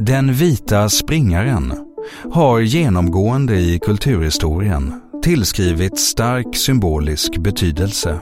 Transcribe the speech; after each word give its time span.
Den 0.00 0.32
vita 0.32 0.88
springaren 0.88 1.72
har 2.32 2.60
genomgående 2.60 3.54
i 3.54 3.78
kulturhistorien 3.78 4.92
tillskrivit 5.22 5.98
stark 5.98 6.56
symbolisk 6.56 7.38
betydelse. 7.38 8.20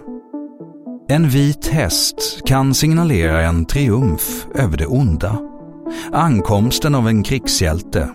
En 1.08 1.28
vit 1.28 1.66
häst 1.66 2.42
kan 2.46 2.74
signalera 2.74 3.42
en 3.42 3.64
triumf 3.64 4.46
över 4.54 4.76
det 4.76 4.86
onda, 4.86 5.38
ankomsten 6.12 6.94
av 6.94 7.08
en 7.08 7.22
krigshjälte 7.22 8.08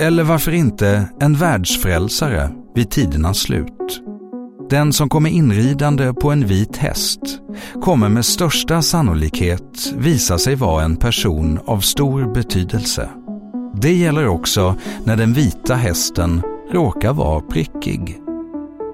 eller 0.00 0.22
varför 0.22 0.52
inte 0.52 1.08
en 1.20 1.34
världsfrälsare 1.34 2.50
vid 2.74 2.90
tidernas 2.90 3.38
slut. 3.38 4.02
Den 4.70 4.92
som 4.92 5.08
kommer 5.08 5.30
inridande 5.30 6.12
på 6.12 6.30
en 6.30 6.46
vit 6.46 6.76
häst 6.76 7.20
kommer 7.82 8.08
med 8.08 8.24
största 8.24 8.82
sannolikhet 8.82 9.92
visa 9.96 10.38
sig 10.38 10.54
vara 10.54 10.84
en 10.84 10.96
person 10.96 11.58
av 11.64 11.80
stor 11.80 12.34
betydelse. 12.34 13.08
Det 13.74 13.94
gäller 13.94 14.26
också 14.26 14.74
när 15.04 15.16
den 15.16 15.32
vita 15.32 15.74
hästen 15.74 16.42
råkar 16.72 17.12
vara 17.12 17.40
prickig. 17.40 18.18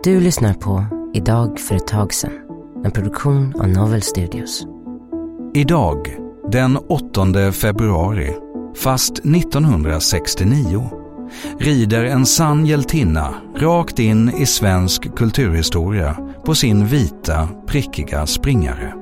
Du 0.05 0.21
lyssnar 0.21 0.55
på 0.55 0.85
Idag 1.15 1.61
för 1.61 1.75
ett 1.75 1.87
tag 1.87 2.15
sedan. 2.15 2.33
En 2.85 2.91
produktion 2.91 3.55
av 3.61 3.69
Novel 3.69 4.03
Studios. 4.03 4.67
Idag, 5.55 6.17
den 6.53 6.77
8 6.77 7.53
februari, 7.53 8.35
fast 8.77 9.19
1969, 9.19 10.91
rider 11.59 12.05
en 12.05 12.27
sann 12.27 12.67
hjältinna 12.67 13.35
rakt 13.57 13.99
in 13.99 14.35
i 14.35 14.47
svensk 14.47 15.17
kulturhistoria 15.17 16.17
på 16.45 16.55
sin 16.55 16.87
vita, 16.87 17.49
prickiga 17.67 18.27
springare. 18.27 18.93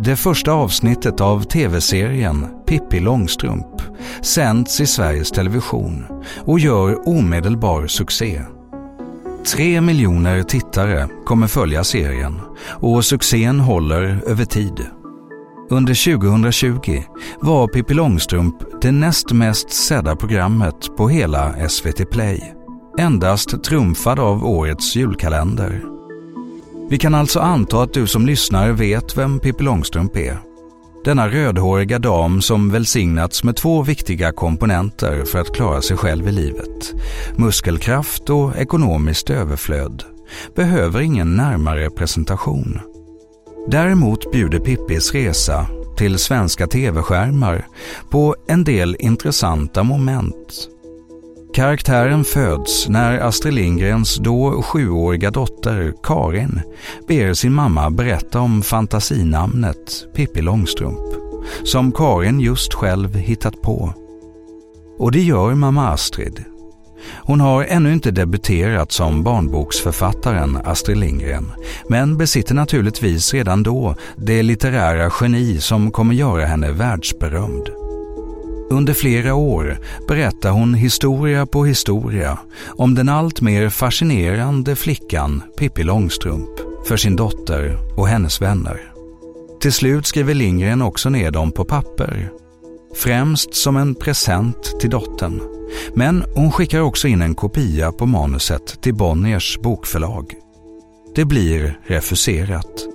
Det 0.00 0.16
första 0.16 0.52
avsnittet 0.52 1.20
av 1.20 1.42
tv-serien 1.42 2.46
Pippi 2.66 3.00
Långstrump 3.00 3.82
sänds 4.22 4.80
i 4.80 4.86
Sveriges 4.86 5.30
Television 5.30 6.04
och 6.44 6.58
gör 6.58 7.08
omedelbar 7.08 7.86
succé. 7.86 8.42
Tre 9.54 9.80
miljoner 9.80 10.42
tittare 10.42 11.08
kommer 11.24 11.46
följa 11.46 11.84
serien 11.84 12.40
och 12.64 13.04
succén 13.04 13.60
håller 13.60 14.20
över 14.26 14.44
tid. 14.44 14.86
Under 15.70 16.18
2020 16.18 17.02
var 17.40 17.66
Pippi 17.68 17.94
Långstrump 17.94 18.54
det 18.82 18.92
näst 18.92 19.32
mest 19.32 19.70
sedda 19.70 20.16
programmet 20.16 20.96
på 20.96 21.08
hela 21.08 21.68
SVT 21.68 22.10
Play. 22.10 22.54
Endast 22.98 23.64
trumfad 23.64 24.18
av 24.18 24.46
årets 24.46 24.96
julkalender. 24.96 25.82
Vi 26.90 26.98
kan 26.98 27.14
alltså 27.14 27.40
anta 27.40 27.82
att 27.82 27.92
du 27.92 28.06
som 28.06 28.26
lyssnar 28.26 28.72
vet 28.72 29.18
vem 29.18 29.38
Pippi 29.38 29.64
Långstrump 29.64 30.16
är. 30.16 30.38
Denna 31.04 31.28
rödhåriga 31.28 31.98
dam 31.98 32.40
som 32.40 32.70
välsignats 32.70 33.44
med 33.44 33.56
två 33.56 33.82
viktiga 33.82 34.32
komponenter 34.32 35.24
för 35.24 35.38
att 35.38 35.54
klara 35.54 35.82
sig 35.82 35.96
själv 35.96 36.28
i 36.28 36.32
livet. 36.32 36.94
Muskelkraft 37.36 38.30
och 38.30 38.56
ekonomiskt 38.56 39.30
överflöd. 39.30 40.04
Behöver 40.56 41.00
ingen 41.00 41.36
närmare 41.36 41.90
presentation. 41.90 42.80
Däremot 43.70 44.32
bjuder 44.32 44.58
Pippis 44.58 45.14
resa 45.14 45.66
till 45.96 46.18
svenska 46.18 46.66
tv-skärmar 46.66 47.66
på 48.10 48.36
en 48.46 48.64
del 48.64 48.96
intressanta 48.98 49.82
moment. 49.82 50.68
Karaktären 51.54 52.24
föds 52.24 52.88
när 52.88 53.18
Astrid 53.18 53.54
Lindgrens 53.54 54.16
då 54.16 54.62
sjuåriga 54.62 55.30
dotter 55.30 55.94
Karin 56.02 56.60
ber 57.08 57.34
sin 57.34 57.52
mamma 57.52 57.90
berätta 57.90 58.40
om 58.40 58.62
fantasinamnet 58.62 60.06
Pippi 60.14 60.42
Långstrump, 60.42 61.14
som 61.64 61.92
Karin 61.92 62.40
just 62.40 62.74
själv 62.74 63.14
hittat 63.14 63.62
på. 63.62 63.92
Och 64.98 65.12
det 65.12 65.22
gör 65.22 65.54
mamma 65.54 65.88
Astrid. 65.88 66.44
Hon 67.06 67.40
har 67.40 67.64
ännu 67.64 67.92
inte 67.92 68.10
debuterat 68.10 68.92
som 68.92 69.22
barnboksförfattaren 69.22 70.58
Astrid 70.64 70.96
Lindgren, 70.96 71.52
men 71.88 72.16
besitter 72.16 72.54
naturligtvis 72.54 73.34
redan 73.34 73.62
då 73.62 73.94
det 74.16 74.42
litterära 74.42 75.10
geni 75.20 75.60
som 75.60 75.90
kommer 75.90 76.14
göra 76.14 76.46
henne 76.46 76.72
världsberömd. 76.72 77.68
Under 78.70 78.94
flera 78.94 79.34
år 79.34 79.78
berättar 80.08 80.50
hon 80.50 80.74
historia 80.74 81.46
på 81.46 81.64
historia 81.64 82.38
om 82.66 82.94
den 82.94 83.08
allt 83.08 83.40
mer 83.40 83.68
fascinerande 83.68 84.76
flickan 84.76 85.42
Pippi 85.58 85.82
Långstrump 85.82 86.50
för 86.88 86.96
sin 86.96 87.16
dotter 87.16 87.78
och 87.96 88.08
hennes 88.08 88.42
vänner. 88.42 88.80
Till 89.60 89.72
slut 89.72 90.06
skriver 90.06 90.34
Lindgren 90.34 90.82
också 90.82 91.10
ner 91.10 91.30
dem 91.30 91.52
på 91.52 91.64
papper. 91.64 92.30
Främst 92.94 93.54
som 93.54 93.76
en 93.76 93.94
present 93.94 94.80
till 94.80 94.90
dottern. 94.90 95.57
Men 95.94 96.24
hon 96.34 96.52
skickar 96.52 96.80
också 96.80 97.08
in 97.08 97.22
en 97.22 97.34
kopia 97.34 97.92
på 97.92 98.06
manuset 98.06 98.82
till 98.82 98.94
Bonniers 98.94 99.58
bokförlag. 99.62 100.34
Det 101.14 101.24
blir 101.24 101.80
refuserat. 101.86 102.86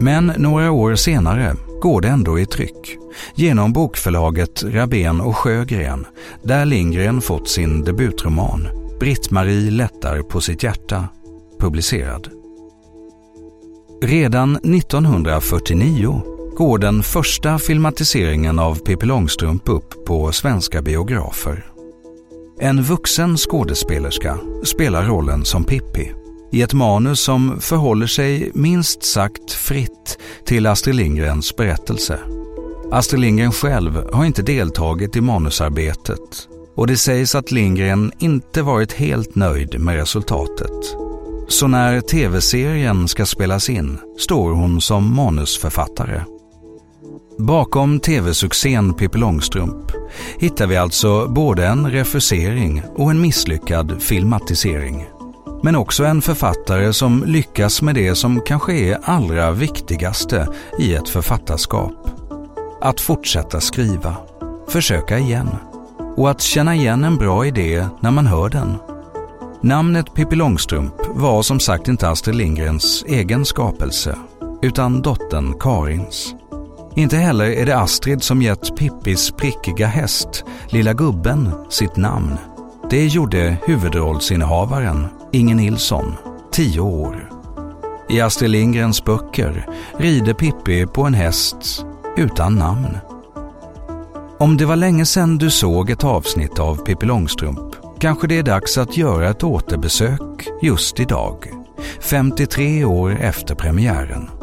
Men 0.00 0.32
några 0.36 0.70
år 0.70 0.94
senare 0.94 1.56
går 1.82 2.00
det 2.00 2.08
ändå 2.08 2.38
i 2.38 2.46
tryck 2.46 2.96
genom 3.34 3.72
bokförlaget 3.72 4.62
Rabén 4.62 5.20
och 5.20 5.36
Sjögren 5.36 6.06
där 6.42 6.64
Lindgren 6.64 7.20
fått 7.20 7.48
sin 7.48 7.84
debutroman 7.84 8.68
Britt-Marie 9.00 9.70
lättar 9.70 10.22
på 10.22 10.40
sitt 10.40 10.62
hjärta 10.62 11.08
publicerad. 11.58 12.28
Redan 14.02 14.56
1949 14.56 16.22
går 16.56 16.78
den 16.78 17.02
första 17.02 17.58
filmatiseringen 17.58 18.58
av 18.58 18.74
Pippi 18.74 19.06
Långstrump 19.06 19.68
upp 19.68 20.04
på 20.06 20.32
svenska 20.32 20.82
biografer. 20.82 21.66
En 22.62 22.82
vuxen 22.82 23.36
skådespelerska 23.36 24.38
spelar 24.64 25.04
rollen 25.04 25.44
som 25.44 25.64
Pippi 25.64 26.12
i 26.52 26.62
ett 26.62 26.74
manus 26.74 27.20
som 27.20 27.60
förhåller 27.60 28.06
sig 28.06 28.50
minst 28.54 29.02
sagt 29.02 29.52
fritt 29.52 30.18
till 30.44 30.66
Astrid 30.66 30.94
Lindgrens 30.94 31.56
berättelse. 31.56 32.18
Astrid 32.92 33.20
Lindgren 33.20 33.52
själv 33.52 34.02
har 34.12 34.24
inte 34.24 34.42
deltagit 34.42 35.16
i 35.16 35.20
manusarbetet 35.20 36.48
och 36.76 36.86
det 36.86 36.96
sägs 36.96 37.34
att 37.34 37.50
Lindgren 37.50 38.12
inte 38.18 38.62
varit 38.62 38.92
helt 38.92 39.34
nöjd 39.34 39.80
med 39.80 39.96
resultatet. 39.96 40.96
Så 41.48 41.66
när 41.66 42.00
tv-serien 42.00 43.08
ska 43.08 43.26
spelas 43.26 43.70
in 43.70 43.98
står 44.18 44.52
hon 44.52 44.80
som 44.80 45.14
manusförfattare. 45.16 46.24
Bakom 47.40 48.00
tv-succén 48.00 48.94
Pippi 48.94 49.18
Långstrump 49.18 49.92
hittar 50.38 50.66
vi 50.66 50.76
alltså 50.76 51.28
både 51.28 51.66
en 51.66 51.90
refusering 51.90 52.82
och 52.96 53.10
en 53.10 53.20
misslyckad 53.20 54.02
filmatisering. 54.02 55.06
Men 55.62 55.76
också 55.76 56.04
en 56.04 56.22
författare 56.22 56.92
som 56.92 57.24
lyckas 57.26 57.82
med 57.82 57.94
det 57.94 58.14
som 58.14 58.40
kanske 58.46 58.72
är 58.72 58.98
allra 59.02 59.50
viktigaste 59.50 60.48
i 60.78 60.94
ett 60.94 61.08
författarskap. 61.08 61.92
Att 62.80 63.00
fortsätta 63.00 63.60
skriva, 63.60 64.16
försöka 64.68 65.18
igen 65.18 65.48
och 66.16 66.30
att 66.30 66.40
känna 66.40 66.74
igen 66.74 67.04
en 67.04 67.16
bra 67.16 67.46
idé 67.46 67.86
när 68.00 68.10
man 68.10 68.26
hör 68.26 68.48
den. 68.48 68.74
Namnet 69.60 70.14
Pippi 70.14 70.36
Långstrump 70.36 70.94
var 71.08 71.42
som 71.42 71.60
sagt 71.60 71.88
inte 71.88 72.08
Astrid 72.08 72.36
Lindgrens 72.36 73.04
egen 73.08 73.44
skapelse, 73.44 74.16
utan 74.62 75.02
dottern 75.02 75.58
Karins. 75.58 76.34
Inte 76.94 77.16
heller 77.16 77.44
är 77.44 77.66
det 77.66 77.78
Astrid 77.78 78.22
som 78.22 78.42
gett 78.42 78.76
Pippis 78.76 79.30
prickiga 79.30 79.86
häst, 79.86 80.44
Lilla 80.68 80.92
Gubben, 80.92 81.50
sitt 81.70 81.96
namn. 81.96 82.36
Det 82.90 83.06
gjorde 83.06 83.56
huvudrollsinnehavaren, 83.66 85.06
Inge 85.32 85.54
Nilsson, 85.54 86.14
tio 86.52 86.80
år. 86.80 87.30
I 88.08 88.20
Astrid 88.20 88.50
Lindgrens 88.50 89.04
böcker 89.04 89.66
rider 89.98 90.34
Pippi 90.34 90.86
på 90.86 91.02
en 91.02 91.14
häst 91.14 91.84
utan 92.16 92.54
namn. 92.54 92.98
Om 94.38 94.56
det 94.56 94.66
var 94.66 94.76
länge 94.76 95.06
sedan 95.06 95.38
du 95.38 95.50
såg 95.50 95.90
ett 95.90 96.04
avsnitt 96.04 96.58
av 96.58 96.76
Pippi 96.76 97.06
Långstrump 97.06 97.76
kanske 97.98 98.26
det 98.26 98.38
är 98.38 98.42
dags 98.42 98.78
att 98.78 98.96
göra 98.96 99.30
ett 99.30 99.44
återbesök 99.44 100.48
just 100.62 101.00
idag 101.00 101.46
53 102.00 102.84
år 102.84 103.18
efter 103.20 103.54
premiären. 103.54 104.39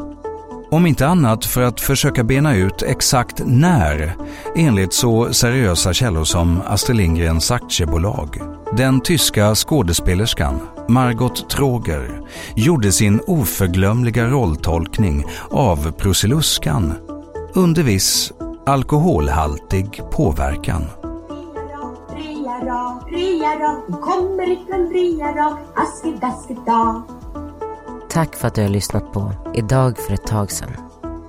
Om 0.72 0.86
inte 0.86 1.08
annat 1.08 1.46
för 1.46 1.62
att 1.62 1.82
försöka 1.82 2.24
bena 2.24 2.56
ut 2.56 2.82
exakt 2.82 3.42
när, 3.46 4.16
enligt 4.56 4.94
så 4.94 5.34
seriösa 5.34 5.94
källor 5.94 6.24
som 6.24 6.62
Astrid 6.68 6.98
Lindgrens 6.98 7.52
aktiebolag, 7.52 8.42
den 8.78 9.02
tyska 9.02 9.56
skådespelerskan 9.56 10.60
Margot 10.88 11.50
Troger 11.50 12.22
gjorde 12.56 12.92
sin 12.92 13.20
oförglömliga 13.28 14.26
rolltolkning 14.26 15.26
av 15.52 15.92
Prussiluskan 15.92 16.94
under 17.54 17.84
viss 17.84 18.34
alkoholhaltig 18.66 20.02
påverkan. 20.12 20.82
Ria, 22.16 22.60
ria, 22.60 23.02
ria, 23.10 23.82
kommer 24.02 24.52
ifrån 24.52 24.90
Ria, 24.94 25.58
askedaskeda. 25.76 27.17
Tack 28.10 28.36
för 28.36 28.48
att 28.48 28.56
du 28.56 28.62
har 28.62 28.70
lyssnat 28.70 29.14
på 29.14 29.34
Idag 29.56 29.98
för 29.98 30.14
ett 30.14 30.28
tag 30.28 30.52
sedan 30.52 30.72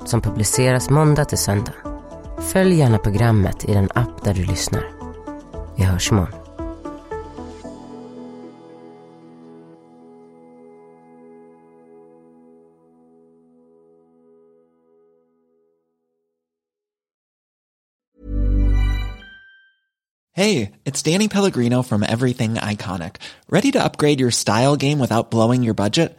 som 0.05 0.21
publiceras 0.21 0.91
måndag 0.91 1.25
till 1.25 1.39
söndag. 1.39 1.73
Följ 2.39 2.75
gärna 2.75 2.99
programmet 2.99 3.65
i 3.65 3.75
den 3.75 3.89
app 3.95 4.25
där 4.25 4.35
du 4.35 4.45
lyssnar. 4.45 4.85
Vi 5.77 5.85
hörs 5.85 6.11
imorgon. 6.11 6.49
det 20.49 20.71
it's 20.85 21.03
Danny 21.03 21.29
Pellegrino 21.29 21.83
from 21.83 22.03
Everything 22.03 22.55
Iconic. 22.55 23.17
Ready 23.49 23.73
to 23.73 23.85
upgrade 23.85 24.21
your 24.21 24.31
style 24.31 24.77
game 24.77 24.99
without 24.99 25.31
blowing 25.31 25.65
your 25.65 25.75
budget? 25.75 26.19